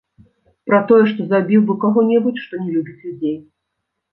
Пра 0.69 0.79
тое, 0.91 0.97
што 1.11 1.21
забіў 1.33 1.61
бы 1.67 1.75
каго-небудзь, 1.83 2.43
што 2.47 2.63
не 2.63 2.69
любіць 2.79 2.99
людзей. 3.07 3.37